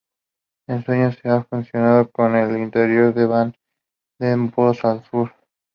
[0.67, 3.53] El suelo se ha fusionado con el interior de van
[4.19, 5.31] den Bos al sur.